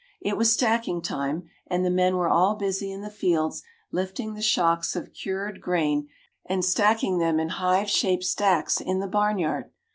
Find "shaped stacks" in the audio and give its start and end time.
7.87-8.81